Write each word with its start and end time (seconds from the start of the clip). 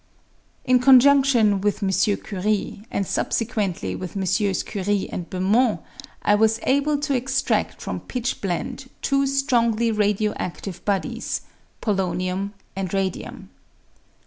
In 0.65 0.79
conjundion 0.79 1.61
with 1.61 1.83
M. 1.83 1.91
Curie, 1.91 2.87
and 2.89 3.05
subsequently 3.05 3.95
with 3.95 4.15
MM. 4.15 4.65
Curie 4.65 5.07
and 5.11 5.29
Bemont, 5.29 5.79
I 6.23 6.33
was 6.33 6.59
able 6.63 6.97
to 6.97 7.13
extrad 7.13 7.79
from 7.79 7.99
pitch 7.99 8.41
blende 8.41 8.87
two 9.03 9.27
strongly 9.27 9.91
radio 9.91 10.33
adive 10.39 10.83
bodies— 10.85 11.41
polonium 11.83 12.53
and 12.75 12.91
radium. 12.91 13.51